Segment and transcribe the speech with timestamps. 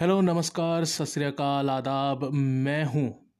[0.00, 3.32] Hello, नमस्कार, सत आदाब। मैं हूँ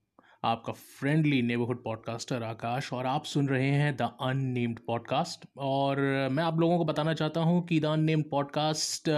[0.44, 6.00] आपका फ्रेंडली नेबरहुड पॉडकास्टर आकाश और आप सुन रहे हैं द अननेम्ड पॉडकास्ट और
[6.32, 9.10] मैं आप लोगों को बताना चाहता हूँ कि the unnamed podcast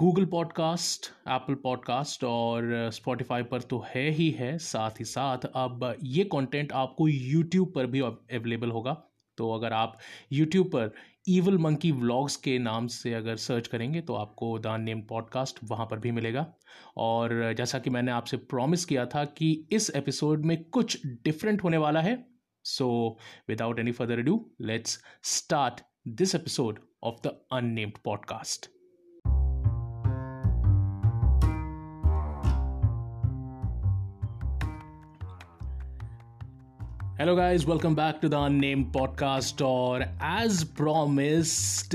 [0.00, 5.94] Google podcast Apple podcast और स्पॉटिफाई पर तो है ही है, साथ ही साथ अब
[6.02, 8.96] ये कंटेंट आपको यूट्यूब पर भी अवेलेबल होगा।
[9.38, 9.98] तो अगर आप
[10.32, 10.92] यूट्यूब पर
[11.28, 15.86] ईवल मंकी व्लॉग्स के नाम से अगर सर्च करेंगे तो आपको द नेम पॉडकास्ट वहाँ
[15.86, 16.54] पर भी मिलेगा।
[16.96, 21.76] और जैसा कि मैंने आपसे प्रॉमिस किया था कि इस एपिसोड में कुछ डिफरेंट होने
[21.76, 22.26] वाला है।
[22.64, 23.18] So
[23.48, 28.73] without any further ado let's start this episode of the unnamed podcast
[37.16, 39.64] Hello, guys, welcome back to the Unnamed Podcast.
[39.64, 41.94] Or, as promised,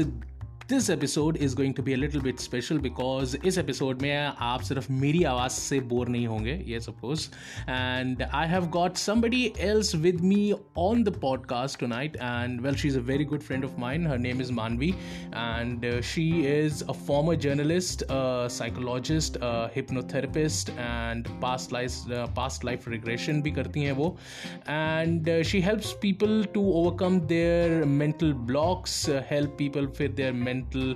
[0.68, 4.60] this episode is going to be a little bit special because इस episode में आप
[4.62, 7.28] सिर्फ मेरी आवाज़ से bore नहीं होंगे ये suppose
[7.68, 12.76] and I have got somebody else with me on the podcast tonight and well
[12.76, 16.82] she is a very good friend of mine her name is मानवी and she is
[16.84, 18.04] a former journalist
[18.52, 19.38] psychologist
[19.76, 24.08] hypnotherapist and past life past life regression भी करती हैं वो
[24.70, 30.95] and she helps people to overcome their mental blocks help people फिर there mental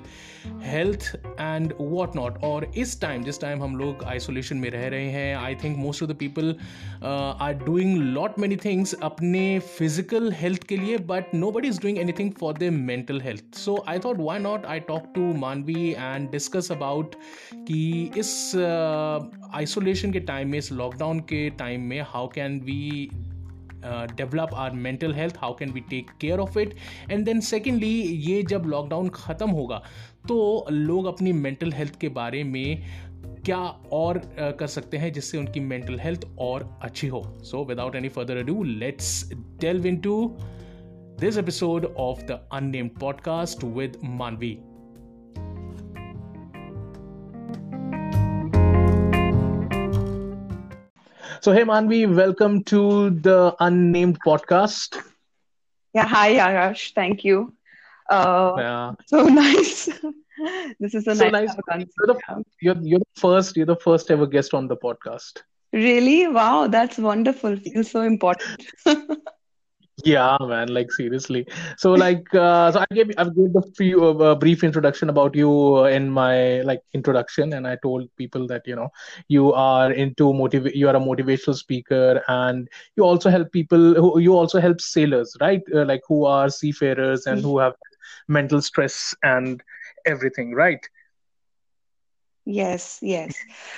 [0.63, 5.09] health and what not और इस time जिस time हम लोग आइसोलेशन में रह रहे
[5.11, 6.55] हैं I think most of the people
[7.03, 9.43] are doing lot many things अपने
[9.77, 13.99] फ़िज़िकल हेल्थ के लिए but nobody is doing anything for the mental health so I
[13.99, 17.15] thought why not I talk to Manvi and discuss about
[17.67, 23.09] कि इस isolation uh, के time में इस lockdown के time में how can we
[23.85, 26.75] develop our mental health how can we take care of it
[27.11, 29.83] and then secondly ये जब lockdown ख़त्म होगा
[30.27, 32.83] तो लोग अपनी मेंटल हेल्थ के बारे में
[33.45, 33.57] क्या
[33.91, 37.23] और uh, कर सकते हैं जिससे उनकी मेंटल हेल्थ और अच्छी हो?
[37.37, 40.37] So without any further do let's delve into
[41.19, 44.57] this episode of the unnamed podcast with मानवी
[51.43, 54.97] So, hey, Maanwi, welcome to the Unnamed podcast.
[55.93, 56.93] Yeah, hi, Akash.
[56.93, 57.53] Thank you.
[58.09, 58.93] Uh, yeah.
[59.07, 59.87] So nice.
[60.79, 61.53] this is a so nice.
[61.67, 61.85] nice.
[61.97, 63.57] You're, the, you're, you're the first.
[63.57, 65.41] You're the first ever guest on the podcast.
[65.73, 66.29] Really?
[66.29, 67.57] Wow, that's wonderful.
[67.57, 68.65] Feels so important.
[70.01, 71.45] yeah man like seriously.
[71.77, 75.85] So like uh, so i gave i gave a few uh, brief introduction about you
[75.85, 78.89] in my like introduction and i told people that you know
[79.27, 84.19] you are into motive you are a motivational speaker and you also help people who
[84.19, 85.61] you also help sailors right?
[85.73, 87.73] Uh, like who are seafarers and who have
[88.27, 89.61] mental stress and
[90.05, 90.87] everything right
[92.45, 93.33] Yes, yes.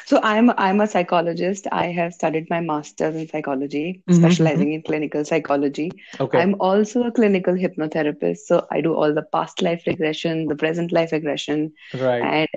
[0.05, 1.67] So I'm I'm a psychologist.
[1.71, 4.19] I have studied my master's in psychology, mm-hmm.
[4.19, 5.91] specializing in clinical psychology.
[6.19, 6.39] Okay.
[6.39, 8.39] I'm also a clinical hypnotherapist.
[8.47, 12.23] So I do all the past life regression, the present life regression, right.
[12.23, 12.49] and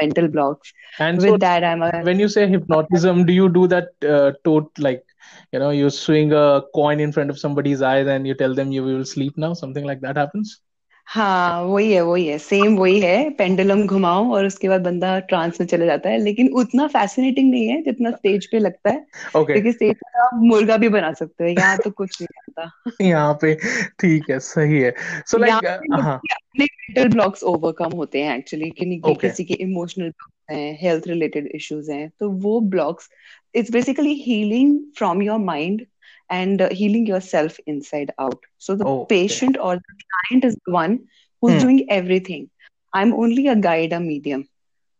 [0.00, 0.72] mental blocks.
[0.98, 2.00] And with so that, I'm a.
[2.00, 5.04] When you say hypnotism, do you do that uh, tot like
[5.52, 8.72] you know you swing a coin in front of somebody's eyes and you tell them
[8.72, 9.52] you will sleep now?
[9.52, 10.60] Something like that happens?
[11.08, 15.60] हाँ वही है वही है। Same वही है pendulum घुमाओ और उसके बाद बंदा ट्रांस
[15.60, 19.06] में चले जाता है। लेकिन उतना फैसिनेटिंग नहीं है जितना स्टेज पे लगता है।
[19.36, 19.52] Okay.
[19.52, 23.38] क्योंकि स्टेज पे आप मुर्गा भी बना सकते हो यहाँ तो कुछ नहीं आता यहाँ
[23.42, 23.54] पे
[24.00, 24.94] ठीक है सही है।
[25.26, 26.20] सो लाइक like, हाँ।
[26.60, 29.20] मेंटल ब्लॉक्स ओवरकम होते हैं एक्चुअली कि okay.
[29.20, 30.12] किसी के इमोशनल
[30.50, 33.08] हैं हेल्थ रिलेटेड इश्यूज़ हैं। तो वो blocks
[33.54, 35.82] it's basically healing from your mind
[36.29, 38.39] and uh, healing yourself inside out.
[38.57, 41.07] So the oh, patient or the client is the one
[41.41, 41.59] who's hmm.
[41.59, 42.49] doing everything.
[42.93, 44.47] I'm only a guide, a medium.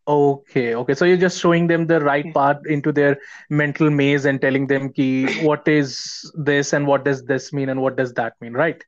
[0.07, 0.93] Okay, okay.
[0.93, 3.19] So you're just showing them the right path into their
[3.49, 7.81] mental maze and telling them ki what is this and what does this mean and
[7.81, 8.83] what does that mean, right?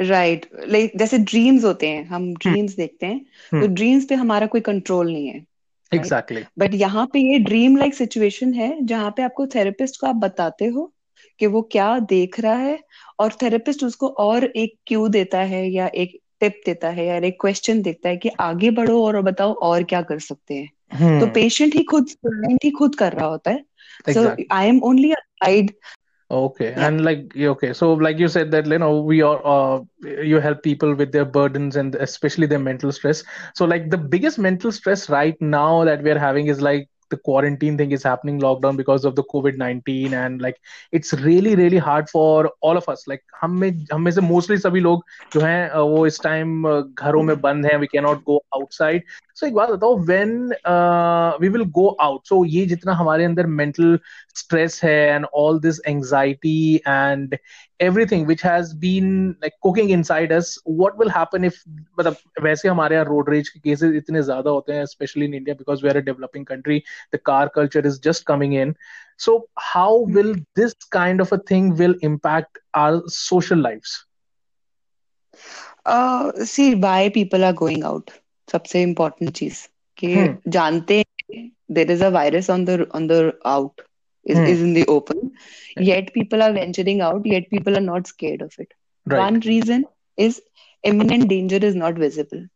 [0.00, 0.68] Right right.
[0.68, 2.78] Like like, जैसे dreams होते हैं हम dreams hmm.
[2.78, 3.20] देखते हैं
[3.54, 3.60] hmm.
[3.62, 5.44] तो dreams पे हमारा कोई कंट्रोल नहीं है
[5.94, 6.52] एग्जैक्टली right?
[6.58, 10.66] बट यहाँ पे ये ड्रीम लाइक सिचुएशन है जहाँ पे आपको थेरेपिस्ट को आप बताते
[10.66, 10.92] हो
[11.39, 12.79] कि वो क्या देख रहा है
[13.19, 17.37] और थेरेपिस्ट उसको और एक क्यू देता है या एक टिप देता है या एक
[17.41, 21.19] क्वेश्चन देता है कि आगे बढ़ो और बताओ और क्या कर सकते हैं hmm.
[21.19, 23.65] तो पेशेंट ही खुद पेशेंट ही खुद कर रहा होता है
[24.13, 25.71] so I am only a guide
[26.29, 26.85] okay yeah.
[26.85, 29.79] and like okay so like you said that you know we are uh,
[30.29, 33.21] you help people with their burdens and especially their mental stress
[33.55, 37.16] so like the biggest mental stress right now that we are having is like the
[37.16, 40.56] quarantine thing is happening lockdown because of the covid-19 and like
[40.92, 44.58] it's really really hard for all of us like हम में हम में से mostly
[44.58, 49.00] सभी लोग जो हैं वो इस टाइम घरों में बंद हैं we cannot go outside
[49.34, 50.34] so एक बात बताओ when
[50.64, 53.98] uh, we will go out so ये जितना हमारे अंदर mental
[54.34, 57.38] stress है and all this anxiety and
[57.80, 61.62] everything which has been like cooking inside us what will happen if
[61.98, 65.54] मतलब वैसे हमारे यहाँ road rage के cases इतने ज्यादा होते हैं especially in India
[65.54, 68.74] because we are a developing country the car culture is just coming in
[69.16, 74.06] so how will this kind of a thing will impact our social lives
[75.86, 78.18] uh, see why people are going out
[78.52, 79.68] सबसे important चीज
[79.98, 80.34] कि hmm.
[80.48, 83.82] जानते हैं there is a virus on the on the out
[84.27, 84.45] Is, hmm.
[84.45, 85.31] is in the open.
[85.79, 88.73] Yet people are venturing out yet people are not scared of it.
[89.05, 89.19] Right.
[89.19, 89.83] one reason
[90.17, 90.41] is
[90.83, 92.47] imminent danger is not visible.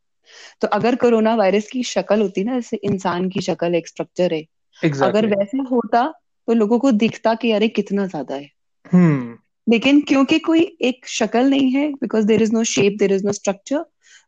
[0.62, 4.46] तो अगर corona virus की शक्ल होती ना जैसे इंसान की शक्ल एक स्ट्रक्चर है
[4.86, 5.08] exactly.
[5.08, 6.14] अगर वैसे होता
[6.48, 8.50] तो लोगों को दिखता कि अरे कितना ज़्यादा है।
[8.96, 9.38] Hmm.
[9.70, 13.32] लेकिन क्योंकि कोई एक शक्ल नहीं है because there is no shape there is no
[13.32, 13.86] structure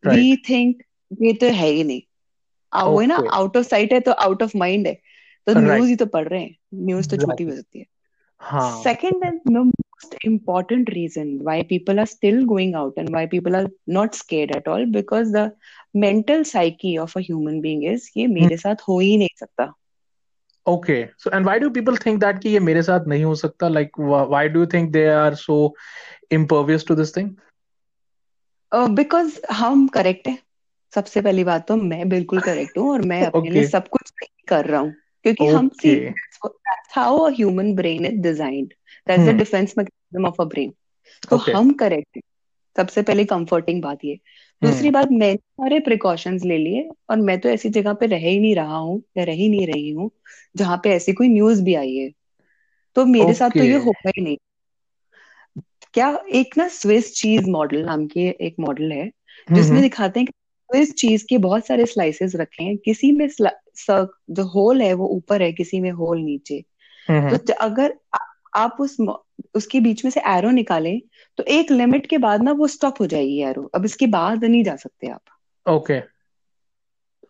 [0.07, 0.83] we think
[1.21, 2.01] ये तो है ही नहीं।
[2.83, 5.01] वो है ना आउट ऑफ़ साइट है तो आउट ऑफ़ माइंड है।
[5.47, 7.85] तो न्यूज़ ही तो पढ़ रहे हैं। न्यूज़ तो छोटी भी होती है।
[8.83, 13.69] Second and most important reason why people are still going out and why people are
[13.89, 15.51] not scared at all because the
[15.95, 19.71] mental psyche of a being is ये मेरे साथ हो ही नहीं सकता.
[20.65, 23.67] Okay so and why do people think that कि ये मेरे साथ नहीं हो सकता?
[23.67, 25.75] Like why do you think they are so
[26.31, 27.29] impervious to this thing
[28.89, 30.37] because हम करेक्ट है।
[30.93, 33.53] सबसे पहली बात तो मैं बिल्कुल करेक्ट हूँ और मैं अपने okay.
[33.53, 34.11] लिए सब कुछ
[34.47, 34.93] कर रहा हूँ।
[35.23, 36.13] क्योंकि हम see
[36.91, 38.73] how a human brain is designed
[39.07, 40.73] that's the defence mechanism of a brain
[41.29, 42.19] तो हम करेक्ट
[42.77, 44.19] सबसे पहले कंफर्टिंग बात ये.
[44.63, 48.39] दूसरी बात मैंने सारे प्रिकॉशंस ले लिए और मैं तो ऐसी जगह पे रह ही
[48.39, 50.11] नहीं रहा हूँ या रह ही नहीं रही हूँ
[50.57, 52.11] जहाँ पे ऐसी कोई न्यूज़ भी आई है.
[52.95, 53.39] तो मेरे okay.
[53.39, 54.37] साथ तो ये होगा ही नहीं.
[55.93, 59.11] क्या एक ना स्विस चीज़ मॉडल नाम की एक मॉडल है
[59.51, 62.77] जिसमें दिखाते हैं कि स्विस चीज़ के बहुत सारे स्लाइसेस रखे हैं.
[62.77, 63.27] किसी में
[63.79, 66.65] जो होल है वो ऊपर है किसी में होल नीचे
[67.11, 67.99] तो अगर
[68.53, 68.97] आप उस
[69.53, 71.01] उसके बीच में से एरो निकालें
[71.37, 74.63] तो एक लिमिट के बाद ना वो स्टॉप हो जाएगी एरो अब इसके बाद नहीं
[74.63, 75.21] जा सकते आप
[75.69, 76.13] ओके okay.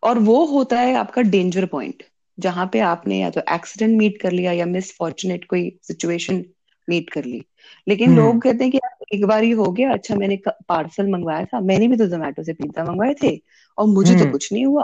[0.04, 2.04] और वो होता है आपका डेंजर पॉइंट
[2.40, 6.45] जहाँ पे आपने या तो एक्सीडेंट मीट कर लिया या मिसफॉर्चुनेट कोई सिचुएशन
[6.90, 7.45] मीट कर ली
[7.88, 8.18] लेकिन hmm.
[8.18, 8.80] लोग कहते हैं कि
[9.13, 12.54] एक बार ही हो गया अच्छा मैंने पार्सल मंगवाया था मैंने भी तो जोमेटो से
[12.54, 13.42] पिज्जा मंगवाए थे
[13.78, 14.13] और मुझे.
[14.13, 14.84] तो हम्म। कुछ नहीं हुआ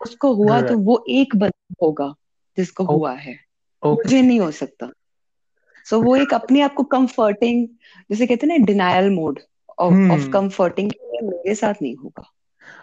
[0.00, 2.14] उसको हुआ तो वो एक बंदा होगा
[2.56, 3.38] जिसको हुआ है
[3.86, 4.90] मुझे नहीं हो सकता
[5.90, 7.68] सो वो एक अपने आप को कंफर्टिंग
[8.10, 9.40] जैसे कहते हैं ना डिनायल मोड
[9.78, 10.92] ऑफ़ कंफर्टिंग
[11.22, 12.30] मेरे साथ नहीं होगा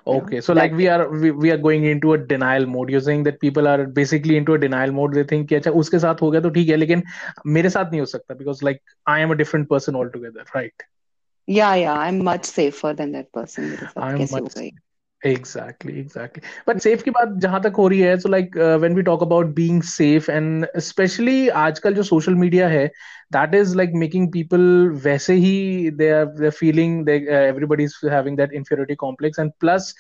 [0.08, 3.24] okay so like we are we, we are going into a denial mode you're saying
[3.24, 6.30] that people are basically into a denial mode they think कि अच्छा उसके साथ हो
[6.32, 7.04] गया तो ठीक है लेकिन
[7.48, 10.86] मेरे साथ नहीं हो सकता because like I am a different person altogether right
[11.48, 14.72] yeah yeah I'm much safer than that person मेरे साथ I'm कैसे much, हो गई
[15.24, 16.44] exactly exactly.
[16.68, 19.54] But safe की बात जहाँ तक हो रही है so like when we talk about
[19.56, 22.86] being safe and specially आजकल जो सोशल मीडिया है
[23.34, 24.62] that is like making people
[25.04, 29.94] वैसे ही they are they feeling they everybody is having that inferiority complex and plus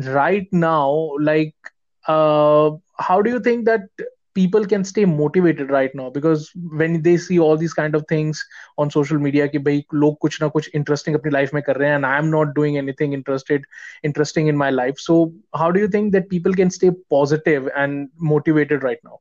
[0.00, 1.68] right now like
[2.04, 4.06] how do you think that
[4.37, 6.51] people can stay motivated right now because
[6.81, 8.41] when they see all these kind of things
[8.83, 11.89] on social media कि भाई लोग कुछ ना कुछ interesting अपनी life में कर रहे
[11.89, 13.65] हैं and I am not doing anything interested
[14.09, 18.09] interesting in my life so how do you think that people can stay positive and
[18.33, 19.19] motivated right now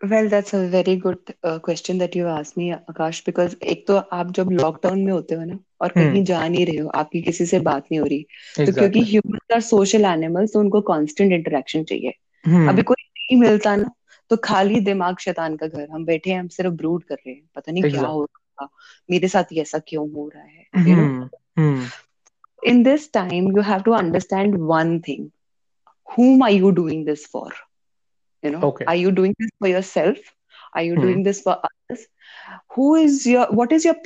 [0.00, 3.96] Well, that's a very good uh, question that you asked me, Akash, because एक तो
[3.96, 6.24] आप जब lockdown में होते हो ना और कहीं hmm.
[6.24, 8.74] जा नहीं रहे हो आपकी किसी से बात नहीं हो रही exactly.
[8.74, 12.12] तो क्योंकि ह्यूमन आर सोशल एनिमल्स तो उनको कांस्टेंट इंटरेक्शन चाहिए
[12.45, 13.91] हम्म। अभी कोई नहीं मिलता ना
[14.31, 17.43] तो खाली दिमाग शैतान का घर। हम बैठे हैं हम सिर्फ़ ब्रूड कर रहे हैं।
[17.55, 18.67] पता नहीं क्या हो रहा
[19.09, 20.65] मेरे साथ ये ऐसा क्यों हो रहा है?
[22.63, 25.29] In this time you have to understand one thing
[26.07, 27.53] whom are you doing this for
[28.43, 28.59] you know
[28.89, 30.33] are you doing this for yourself
[30.77, 32.07] are you doing this for others
[32.77, 34.01] who is your what is your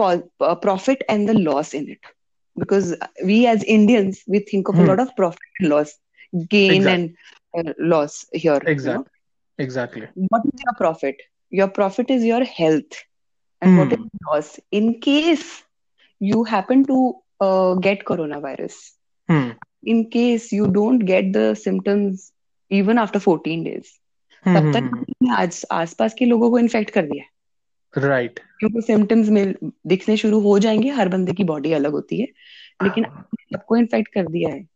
[0.64, 2.06] profit and the loss in it
[2.58, 2.94] because
[3.26, 6.00] we as Indians we think of lot of profit loss
[6.36, 7.10] gain and
[7.78, 9.06] loss here exactly you know?
[9.58, 13.04] exactly what is your profit your profit is your health
[13.62, 13.78] and mm.
[13.78, 14.30] what is hmm.
[14.30, 15.64] loss in case
[16.20, 18.92] you happen to uh, get coronavirus
[19.30, 19.56] mm.
[19.84, 22.32] in case you don't get the symptoms
[22.70, 24.00] even after 14 days
[24.46, 27.24] तब तक आज आसपास के लोगों को infect कर दिया
[28.08, 29.56] right क्योंकि सिम्टम्स में
[29.88, 32.28] दिखने शुरू हो जाएँगे हर बंदे की बॉडी अलग होती है
[32.84, 33.04] लेकिन
[33.54, 34.68] सबको इन्फेक्ट कर दिया है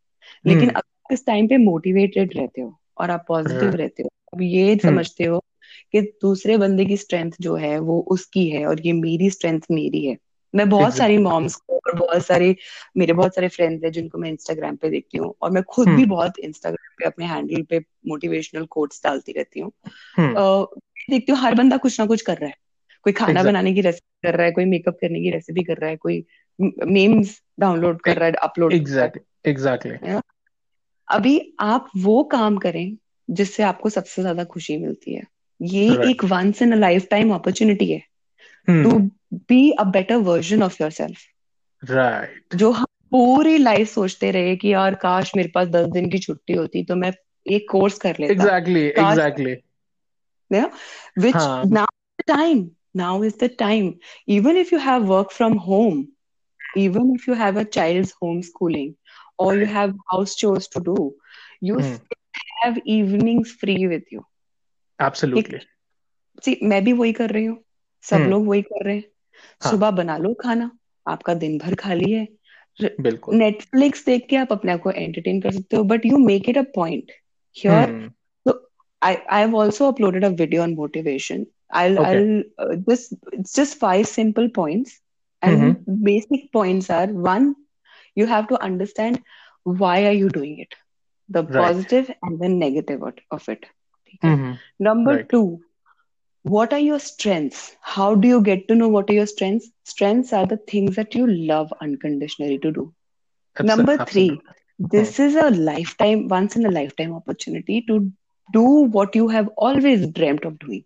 [0.45, 0.69] लेकिन
[1.11, 4.85] इस टाइम पे मोटिवेटेड रहते हो और आप पॉजिटिव रहते हो अब ये Hmm.
[4.85, 5.43] समझते हो
[5.91, 10.05] कि दूसरे बंदे की स्ट्रेंथ जो है वो उसकी है और ये मेरी स्ट्रेंथ मेरी
[10.05, 10.17] है
[10.53, 12.55] मैं बहुत सारी मॉम्स को और बहुत सारे
[12.97, 16.01] मेरे बहुत सारे फ्रेंड्स हैं जिनको मैं इंस्टाग्राम पे देखती हूँ और मैं खुद भी
[16.01, 16.09] Hmm.
[16.09, 19.71] बहुत इंस्टाग्राम पे अपने हैंडल पे मोटिवेशनल कोट्स डालती रहती हूँ
[20.19, 20.65] Hmm.
[21.09, 22.55] देखती हूँ हर बंदा कुछ ना कुछ कर रहा है
[23.03, 25.89] कोई खाना बनाने की रेसिपी कर रहा है कोई मेकअप करने की रेसिपी कर रहा
[25.89, 26.25] है कोई
[26.87, 29.21] मीम्स डाउनलोड कर रहा है अपलोड कर रहा है Exactly.
[29.51, 29.97] Exactly.
[31.11, 32.97] अभी आप वो काम करें
[33.29, 35.23] जिससे आपको सबसे ज़्यादा खुशी मिलती है।
[35.59, 36.05] ये right.
[36.05, 38.03] एक once in a life time opportunity है।
[38.67, 38.97] To
[39.49, 41.19] be a better version of yourself
[41.83, 46.19] right जो हम पूरी लाइफ सोचते रहे कि यार काश मेरे पास दस दिन की
[46.19, 47.11] छुट्टी होती तो मैं
[47.45, 49.55] एक कोर्स कर लेता। Exactly exactly
[50.51, 51.35] which
[51.71, 51.85] now
[52.19, 53.93] the time now is the time
[54.29, 56.05] even if you have work from home
[56.77, 58.93] even if you have a child home schooling
[59.44, 60.96] or you have house chores to do
[61.68, 61.94] you Hmm.
[61.94, 62.22] still
[62.62, 64.24] have evenings free with you
[64.98, 65.60] Absolutely.
[66.46, 67.58] see मैं भी वही कर रही हूँ
[68.04, 69.04] सब हम्म। लोग वही कर रहे हैं
[69.62, 70.70] हाँ। सुबह बना लो खाना
[71.06, 72.26] आपका दिन भर खाली है
[73.00, 76.48] बिल्कुल नेटफ्लिक्स देख के आप अपने आप को एंटरटेन कर सकते हो but you make
[76.48, 77.12] it a point
[77.56, 78.10] here hmm,
[79.02, 81.42] I I have also uploaded a video on motivation.
[81.80, 82.10] I'll Okay.
[82.10, 84.94] I'll uh, just it's just five simple points,
[85.42, 85.76] and
[86.06, 87.48] basic points are one,
[88.14, 89.20] you have to understand
[89.64, 90.74] why are you doing it,
[91.28, 91.56] the Right.
[91.62, 93.66] positive and the negative of of it.
[94.24, 95.28] Hmm, Number Right.
[95.28, 95.60] two,
[96.44, 97.76] what are your strengths?
[97.80, 99.70] How do you get to know what are your strengths?
[99.84, 102.92] Strengths are the things that you love unconditionally to do.
[103.56, 104.90] abso- Number three, absolutely.
[104.98, 108.10] this is a lifetime, once in a lifetime opportunity to
[108.52, 108.64] do
[108.96, 110.84] what you have always dreamt of doing.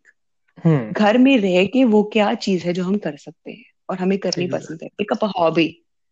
[0.65, 3.99] हम्म, घर में रह के वो क्या चीज है जो हम कर सकते हैं और
[3.99, 4.59] हमें करनी Exactly.
[4.59, 5.33] पसंद है pick up a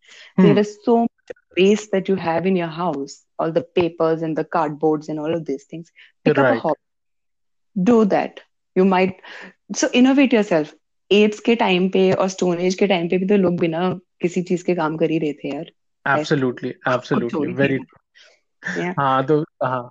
[0.03, 3.63] hobby hmm, there is so much waste that you have in your house all the
[3.79, 5.91] papers and the cardboards and all of these things
[6.25, 6.61] pick up a Right.
[6.65, 8.39] hobby do that
[8.75, 9.21] you might
[9.83, 10.75] so innovate yourself
[11.11, 13.79] ads के time पे और stone age के time पे भी तो लोग बिना
[14.21, 15.71] किसी चीज के काम कर ही रहे थे यार
[16.05, 18.93] absolutely absolutely छोड़ very दिया। Yeah.
[18.99, 19.81] हाँ तो हाँ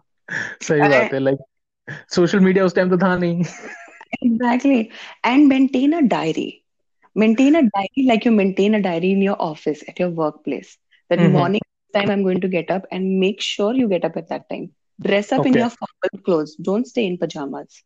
[0.68, 3.44] सही अरे- बात है लाइक सोशल मीडिया उस टाइम तो था नहीं
[4.26, 4.76] Exactly.
[5.30, 6.46] And maintain a diary.
[7.14, 10.76] Maintain a diary like you maintain a diary in your office, at your workplace.
[11.10, 11.36] That Mhm.
[11.36, 11.60] morning
[11.94, 14.70] time I'm going to get up and make sure you get up at that time.
[15.00, 15.58] Dress up in Okay.
[15.58, 16.54] your formal clothes.
[16.56, 17.82] Don't stay in pajamas.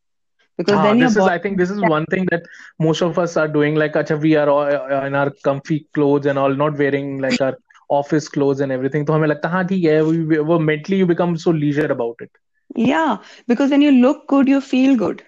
[0.56, 2.42] Because हाँ, then your this is body I think this is one thing that
[2.78, 4.62] most of us are doing like अच्छा we are all
[4.96, 7.56] uh, in our comfy clothes and all not wearing like our
[8.00, 11.10] office clothes and everything तो हमें लगता है हाँ ठीक है we- वो mentally you
[11.14, 12.30] become so leisure about it
[12.76, 15.24] Yeah, because when you look good, you feel good.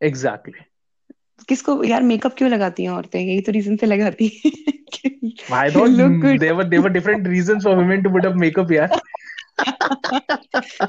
[0.00, 0.54] exactly
[1.47, 3.19] किसको यार मेकअप क्यों लगाती हैं औरतें?
[3.19, 4.51] यही तो रीजन से लगाती हैं
[5.53, 5.89] I thought
[6.39, 8.99] there were there were different reasons for women to put up makeup यार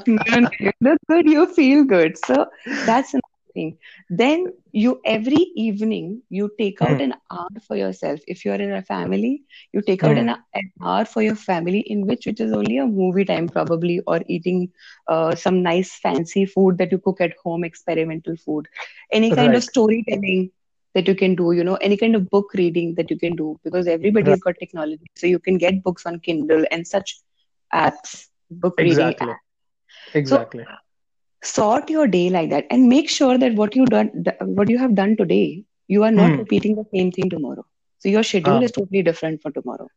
[0.09, 3.19] no, no, you look good, you feel good.
[3.57, 3.77] Thing.
[4.21, 7.07] Then you every evening you take out Hmm.
[7.07, 8.19] an hour for yourself.
[8.27, 10.25] If you're in a family, you take out Hmm.
[10.25, 13.99] an, an hour for your family in which which is only a movie time probably
[14.07, 14.69] or eating
[15.07, 18.67] uh, some nice fancy food that you cook at home, experimental food.
[19.11, 20.51] Any kind of storytelling
[20.95, 23.59] that you can do, you know, any kind of book reading that you can do
[23.63, 25.09] because everybody's got technology.
[25.15, 27.19] So you can get books on Kindle and such
[27.73, 29.35] apps, book reading exactly
[30.13, 30.67] exactly
[31.47, 34.09] sort your day like that and make sure that what you done
[34.59, 35.43] what you have done today
[35.95, 36.39] you are not Hmm.
[36.41, 37.63] repeating the same thing tomorrow
[38.01, 38.63] so your schedule हाँ.
[38.67, 39.87] is totally different for tomorrow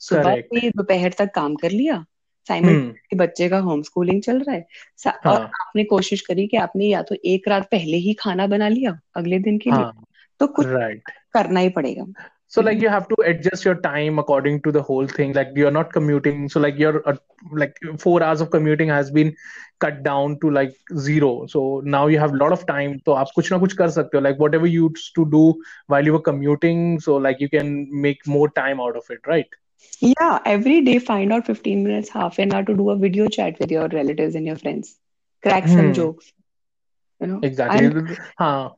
[0.00, 0.40] सुबह.
[0.54, 2.04] से दोपहर तक काम कर लिया
[2.46, 4.66] Simon हम्म, के बच्चे का होम स्कूलिंग चल रहा है
[5.04, 8.46] सा- और हाँ आपने कोशिश करी कि आपने या तो एक रात पहले ही खाना
[8.54, 9.92] बना लिया अगले दिन के लिए हाँ
[10.40, 12.04] तो कुछ right करना ही पड़ेगा
[12.50, 15.32] so like you have to adjust your time according to the whole thing.
[15.34, 16.48] Like you're not commuting.
[16.48, 17.14] So like your uh,
[17.52, 19.36] like 4 hours of commuting has been
[19.78, 21.46] cut down to like zero.
[21.46, 23.00] So now you have a lot of time.
[23.04, 25.44] So aap kuch na kuch kar sakte like whatever you used to do
[25.86, 27.72] while you were commuting so like you can
[28.08, 29.56] make more time out of it right?
[30.00, 33.60] Yeah every day find out 15 minutes half an hour to do a video chat
[33.60, 34.92] with your relatives and your friends.
[35.44, 35.98] Crack some hmm.
[36.02, 36.32] jokes
[37.20, 37.40] you know?
[37.42, 37.86] Exactly.
[37.86, 38.70] And, huh.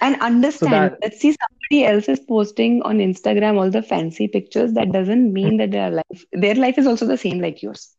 [0.00, 4.72] and understand that- that see somebody else is posting on Instagram all the fancy pictures
[4.74, 7.96] that doesn't mean that their life their life is also the same like yours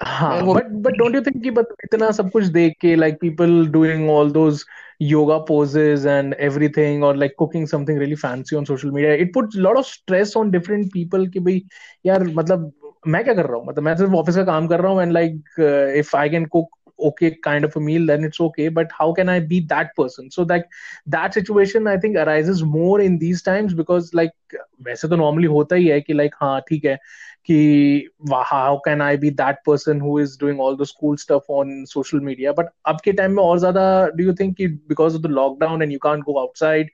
[0.00, 3.18] हाँ वो- but but don't you think कि but इतना सब कुछ देख के like
[3.20, 4.64] people doing all those
[5.10, 9.56] yoga poses and everything or like cooking something really fancy on social media it puts
[9.58, 11.62] a lot of stress on different people कि भाई
[12.06, 12.70] यार मतलब
[13.14, 15.12] मैं क्या कर रहा हूँ मतलब मैं सिर्फ ऑफिस का काम कर रहा हूँ and
[15.18, 16.68] like uh, if I can cook
[17.00, 20.30] okay kind of a meal then it's okay but how can I be that person
[20.30, 20.66] so like
[21.06, 24.32] that situation I think arises more in these times because like
[24.82, 26.98] वैसे तो normally होता ही है कि like हाँ ठीक है
[27.50, 28.08] कि
[28.50, 32.20] how can I be that person who is doing all those cool stuff on social
[32.20, 34.56] media but अब के time में और ज़्यादा do you think
[34.88, 36.88] because of the lockdown and you can't go outside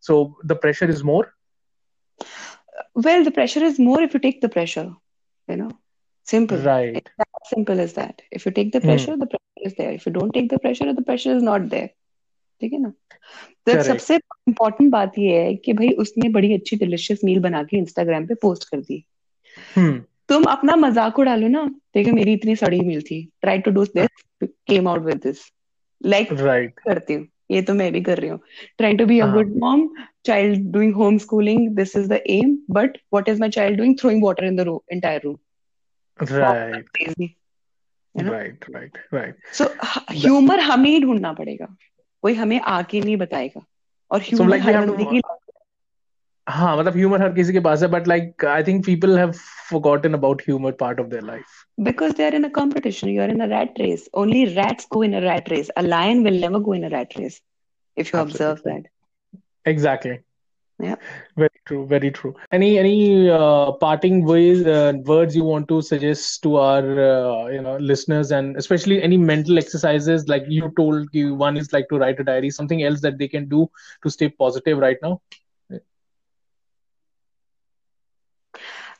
[0.00, 1.32] so the pressure is more
[2.94, 4.90] well the pressure is more if you take the pressure
[5.48, 5.70] you know
[6.24, 8.88] simple right it's as simple as that if you take the hmm.
[8.88, 9.20] pressure hmm.
[9.20, 9.91] the pressure is there.
[9.93, 11.89] If you don't take the pressure the pressure is not there.
[12.61, 12.91] ठीक है ना?
[13.65, 17.77] तो सबसे important बात ये है कि भाई उसने बड़ी अच्छी डिलिशियस मील बना के
[17.77, 19.03] इंस्टाग्राम पे पोस्ट कर दी।
[19.77, 19.97] Hmm.
[20.29, 21.63] तुम अपना मज़ाक उड़ा लो ना।
[21.93, 25.39] देखो मेरी इतनी सड़ी मील थी। Try to do this came out with this
[26.01, 28.39] like करती हूँ। ये तो मैं भी कर रही हूँ।
[28.77, 29.89] Try to be a good mom
[30.25, 34.23] child doing home schooling this is the aim but what is my child doing throwing
[34.23, 35.37] water in the room entire room
[36.19, 36.89] right
[38.17, 39.65] right right right so
[40.11, 41.75] humour हमें ही ढूंढना पड़ेगा।
[42.21, 43.65] कोई हमें आके नहीं बताएगा।
[44.11, 45.21] और ह्यूमर so, like,
[46.49, 49.31] हाँ मतलब ह्यूमर हर किसी के पास है but like I think people have
[49.71, 51.45] forgotten about humour part of their life
[51.79, 55.03] because they are in a competition you are in a rat race only rats go
[55.03, 57.41] in a rat race a lion will never go in a rat race
[57.97, 58.87] if you observe that
[59.67, 60.11] exactly
[60.79, 60.95] yeah
[61.37, 66.41] very true very true any any uh, parting ways uh, words you want to suggest
[66.43, 71.35] to our uh, you know listeners and especially any mental exercises like you told you
[71.35, 73.67] one is like to write a diary something else that they can do
[74.03, 75.19] to stay positive right now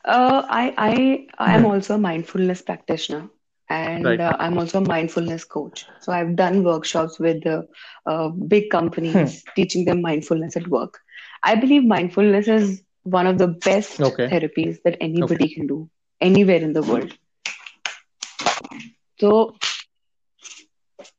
[0.05, 3.29] Uh, I I I am also a mindfulness practitioner
[3.69, 4.19] and right.
[4.19, 5.85] uh, I'm also a mindfulness coach.
[5.99, 7.63] So I've done workshops with uh,
[8.05, 9.25] uh, big companies hmm.
[9.55, 10.99] teaching them mindfulness at work.
[11.43, 14.27] I believe mindfulness is one of the best okay.
[14.27, 15.53] therapies that anybody okay.
[15.53, 15.89] can do
[16.21, 17.13] anywhere in the world.
[19.19, 19.31] तो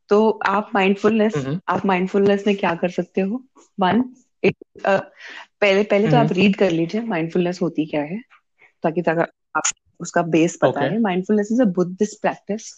[0.08, 1.58] तो आप mindfulness mm-hmm.
[1.68, 3.42] आप mindfulness में क्या कर सकते हो
[3.80, 4.02] one
[4.44, 6.10] पहले पहले mm-hmm.
[6.10, 8.20] तो आप रीड कर लीजिए माइंडफुलनेस होती क्या है
[8.82, 9.62] ताकि आप
[10.00, 12.70] उसका बेस पता है mindfulness is a Buddhist practice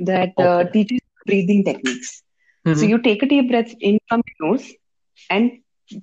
[0.00, 0.46] that okay.
[0.46, 2.22] uh, teaches breathing techniques.
[2.66, 2.78] Mm-hmm.
[2.78, 4.72] So you take a deep breath in from your nose
[5.30, 5.58] and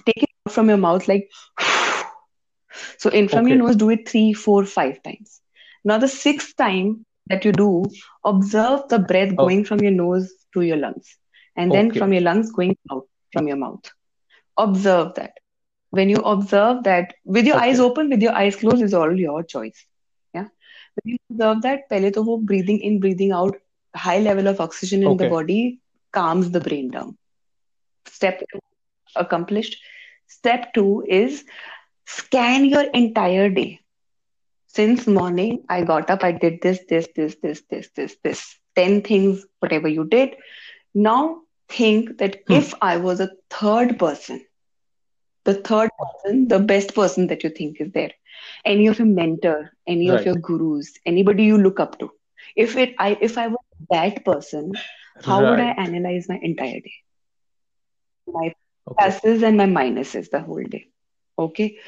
[0.06, 1.30] take from your mouth like.
[2.98, 3.50] so in from okay.
[3.50, 5.42] your nose, do it three, four, five times.
[5.84, 7.86] Now the sixth time that you do,
[8.24, 9.46] observe the breath oh.
[9.46, 11.18] going from your nose to your lungs,
[11.56, 12.00] and then okay.
[12.00, 13.92] from your lungs going out from your mouth.
[14.58, 15.34] Observe that
[15.92, 17.70] when you observe that with your okay.
[17.70, 19.86] eyes open with your eyes closed is all your choice
[20.34, 20.48] yeah
[20.96, 23.56] when you observe that pehle to wo breathing in breathing out
[24.08, 25.62] high level of oxygen in the body
[26.18, 27.16] calms the brain down
[28.18, 28.44] step
[29.24, 29.80] accomplished
[30.30, 31.44] step 2 is
[32.06, 33.80] scan your entire day
[34.68, 38.44] since morning i got up i did this this this this this this this
[38.76, 40.36] 10 things whatever you did
[40.94, 41.22] now
[41.78, 42.54] think that hmm.
[42.62, 44.46] if i was a third person
[45.50, 48.12] the third person, the best person that you think is there.
[48.66, 50.20] Any of your mentor, any right.
[50.20, 52.12] of your gurus, anybody you look up to.
[52.56, 54.74] If it I if I was that person,
[55.24, 55.50] how right.
[55.50, 56.94] would I analyze my entire day?
[58.28, 58.54] My
[58.89, 59.11] okay.
[59.11, 60.89] pluses and my minuses the whole day.
[61.39, 61.79] Okay.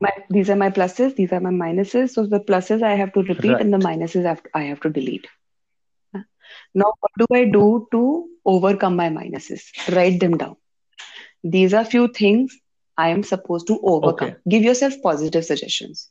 [0.00, 2.10] My, these are my pluses, these are my minuses.
[2.10, 3.60] So the pluses I have to repeat right.
[3.60, 5.26] and the minuses I have to, I have to delete.
[6.74, 9.62] Now, what do I do to overcome my minuses?
[9.94, 10.56] Write them down.
[11.42, 12.56] These are few things
[12.96, 14.28] I am supposed to overcome.
[14.28, 14.36] Okay.
[14.48, 16.10] Give yourself positive suggestions.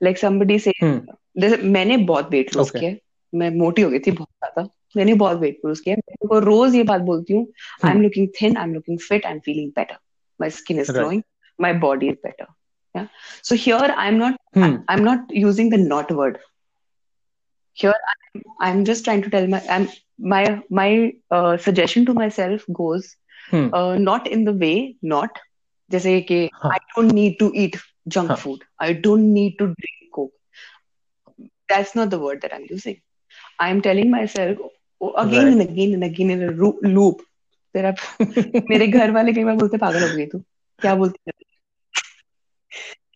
[0.00, 0.98] Like somebody say, hmm.
[1.38, 2.94] जैसे मैंने बहुत weight loss किया
[3.34, 6.74] मैं मोटी हो गई थी बहुत ज्यादा मैंने बहुत वेट लॉस किया मैं को रोज
[6.74, 7.46] ये बात बोलती हूँ
[7.84, 9.98] I am looking thin I am looking fit I am feeling better
[10.40, 11.22] my skin is glowing
[11.60, 12.46] my body is better
[12.94, 13.04] yeah
[13.48, 14.72] so here i'm not hmm.
[14.92, 16.38] i'm not using the not word
[17.76, 19.86] here I'm, I'm just trying to tell my i'm
[20.32, 20.40] my
[20.78, 20.88] my
[21.30, 23.12] uh, suggestion to myself goes
[23.50, 23.68] hmm.
[23.80, 24.74] uh, not in the way
[25.14, 25.40] not
[25.90, 27.76] जैसे कि I don't need to eat
[28.16, 30.32] junk food I don't need to drink Coke
[31.72, 32.96] that's not the word that I'm using.
[33.59, 34.57] I'm telling myself
[35.17, 35.51] again right.
[35.51, 36.51] and again and again in a
[36.97, 37.15] loop.
[37.75, 37.95] तेरा
[38.69, 40.39] मेरे घर वाले कई बार बोलते पागल हो गई तू।
[40.79, 41.33] क्या बोलती है?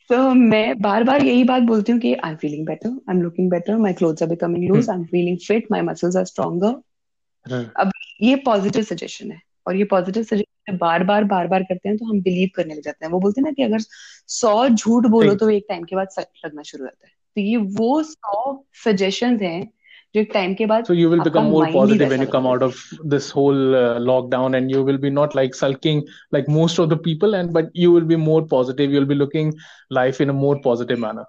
[0.10, 3.22] तो मैं बार बार यही बात बोलती हूँ कि I am feeling better I am
[3.22, 6.82] looking better my clothes are becoming loose I am feeling fit my muscles are stronger
[7.78, 11.98] अब ये पॉजिटिव सजेशन है और ये पॉजिटिव सजेशन बार बार बार बार करते हैं
[11.98, 13.80] तो हम बिलीव करने लग जाते हैं। वो बोलते हैं ना कि अगर
[14.28, 17.58] सौ झूठ बोलो तो एक टाइम के बाद सच लगना शुरू होता है। तो ये
[17.58, 19.72] वो सौ सजेशन हैं
[20.15, 22.63] जो एक टाइम के बाद so you will become more positive when you come out
[22.67, 22.83] of
[23.15, 26.03] this whole uh, lockdown and you will be not like sulking
[26.37, 29.53] like most of the people and but you will be more positive you'll be looking
[30.01, 31.25] life in a more positive manner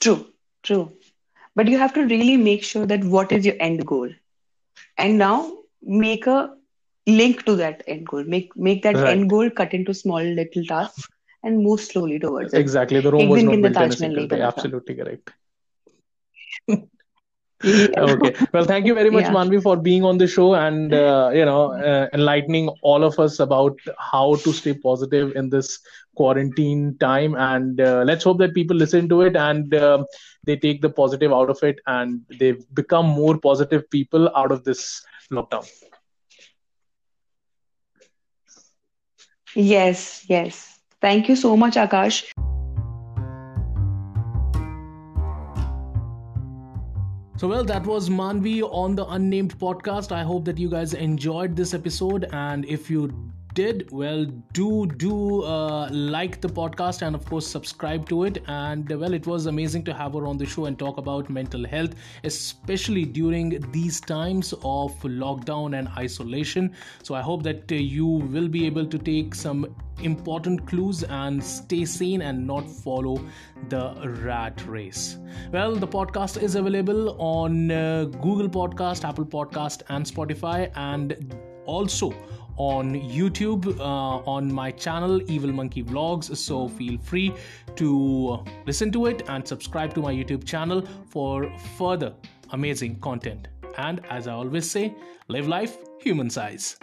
[0.00, 0.18] true
[0.62, 0.84] true
[1.56, 4.08] but you have to really make sure that what is your end goal
[4.98, 6.38] and now make a
[7.06, 9.08] link to that end goal make make that right.
[9.08, 11.08] end goal cut into small little tasks
[11.45, 12.59] and move slowly towards it.
[12.59, 12.99] Exactly.
[12.99, 14.33] The Rome was not built in a single.
[14.33, 15.31] Absolutely correct.
[16.67, 16.75] yeah.
[17.65, 19.31] okay well thank you very much yeah.
[19.31, 23.39] Maanwi for being on the show and uh, you know uh, enlightening all of us
[23.39, 25.79] about how to stay positive in this
[26.15, 30.05] quarantine time and uh, let's hope that people listen to it and um,
[30.43, 34.63] they take the positive out of it and they become more positive people out of
[34.65, 35.65] this lockdown
[39.55, 40.74] yes yes
[41.05, 42.23] Thank you so much, Akash.
[47.37, 50.11] So, well, that was Maanwi on the Unnamed podcast.
[50.11, 52.27] I hope that you guys enjoyed this episode.
[52.31, 53.13] And if you
[53.55, 58.43] did, well, do do uh, like the podcast and, of course, subscribe to it.
[58.47, 61.65] And, well, it was amazing to have her on the show and talk about mental
[61.65, 66.71] health, especially during these times of lockdown and isolation.
[67.01, 71.41] So, I hope that uh, you will be able to take some important clues and
[71.41, 73.17] stay sane and not follow
[73.69, 75.17] the rat race.
[75.51, 81.33] Well, the podcast is available on uh, Google Podcast, Apple Podcast, and Spotify, and
[81.65, 82.13] also
[82.57, 86.35] on YouTube uh, on my channel Evil Monkey Vlogs.
[86.35, 87.33] So feel free
[87.75, 92.13] to listen to it and subscribe to my YouTube channel for further
[92.51, 93.47] amazing content.
[93.77, 94.95] And as I always say,
[95.27, 96.77] live life human size.